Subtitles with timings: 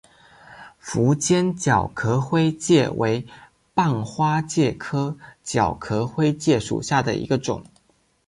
[0.79, 3.27] 符坚角壳灰介为
[3.75, 7.63] 半花介科角壳灰介属下的一个种。